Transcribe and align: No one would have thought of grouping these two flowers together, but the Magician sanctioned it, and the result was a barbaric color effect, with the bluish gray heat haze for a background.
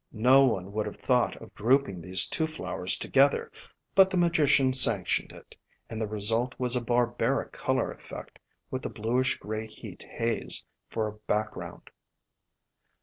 No 0.13 0.45
one 0.45 0.71
would 0.73 0.87
have 0.87 0.97
thought 0.97 1.35
of 1.35 1.53
grouping 1.53 2.01
these 2.01 2.25
two 2.25 2.47
flowers 2.47 2.97
together, 2.97 3.51
but 3.93 4.09
the 4.09 4.17
Magician 4.17 4.73
sanctioned 4.73 5.31
it, 5.31 5.55
and 5.91 6.01
the 6.01 6.07
result 6.07 6.55
was 6.57 6.75
a 6.75 6.81
barbaric 6.81 7.51
color 7.51 7.91
effect, 7.91 8.39
with 8.71 8.81
the 8.81 8.89
bluish 8.89 9.37
gray 9.37 9.67
heat 9.67 10.01
haze 10.17 10.65
for 10.87 11.05
a 11.07 11.17
background. 11.31 11.91